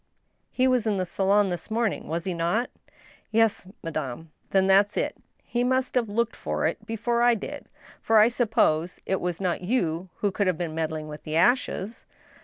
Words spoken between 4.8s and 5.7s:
it He